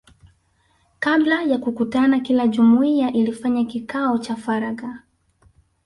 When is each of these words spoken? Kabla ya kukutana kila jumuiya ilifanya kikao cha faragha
Kabla 0.99 1.43
ya 1.43 1.57
kukutana 1.57 2.19
kila 2.19 2.47
jumuiya 2.47 3.13
ilifanya 3.13 3.63
kikao 3.65 4.17
cha 4.17 4.35
faragha 4.35 5.03